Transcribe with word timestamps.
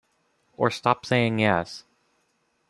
Or 0.57 0.71
stop 0.71 1.05
saying 1.05 1.37
yes. 1.37 1.83